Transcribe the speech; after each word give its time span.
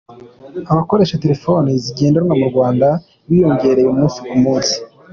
Abakoresha 0.71 1.19
telefoni 1.23 1.71
zigendanwa 1.83 2.33
mu 2.39 2.45
Rwanda 2.51 2.87
biyongera 3.27 3.79
umunsi 3.93 4.17
ku 4.27 4.35
munsi. 4.43 4.75